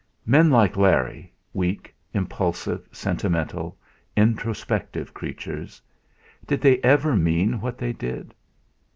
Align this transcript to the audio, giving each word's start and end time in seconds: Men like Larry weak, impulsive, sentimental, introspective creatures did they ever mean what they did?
Men 0.25 0.49
like 0.49 0.77
Larry 0.77 1.31
weak, 1.53 1.93
impulsive, 2.11 2.89
sentimental, 2.91 3.77
introspective 4.17 5.13
creatures 5.13 5.79
did 6.47 6.59
they 6.59 6.79
ever 6.79 7.15
mean 7.15 7.61
what 7.61 7.77
they 7.77 7.93
did? 7.93 8.33